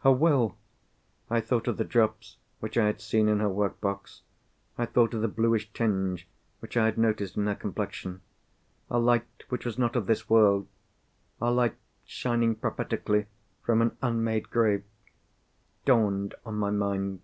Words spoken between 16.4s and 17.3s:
on my mind.